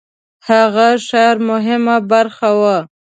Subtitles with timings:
[0.47, 2.77] هغه ښار مهمه برخه وه.